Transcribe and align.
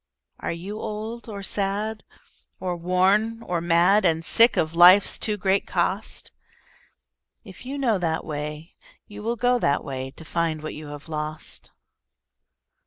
Are 0.39 0.51
you 0.51 0.79
old 0.79 1.29
or 1.29 1.43
sad 1.43 2.03
or 2.59 2.75
worn 2.75 3.43
or 3.43 3.61
mad, 3.61 4.03
And 4.03 4.25
sick 4.25 4.57
of 4.57 4.73
life's 4.73 5.19
too 5.19 5.37
great 5.37 5.67
cost? 5.67 6.31
If 7.43 7.67
you 7.67 7.77
know 7.77 7.99
that 7.99 8.25
way, 8.25 8.73
you 9.05 9.21
will 9.21 9.35
go 9.35 9.59
that 9.59 9.83
way, 9.83 10.09
To 10.09 10.25
find 10.25 10.63
what 10.63 10.73
you 10.73 10.87
have 10.87 11.07
lost. 11.07 11.69